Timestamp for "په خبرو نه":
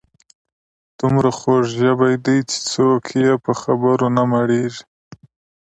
3.43-4.23